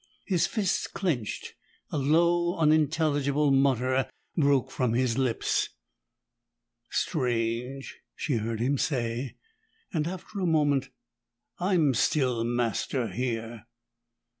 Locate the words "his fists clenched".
0.25-1.53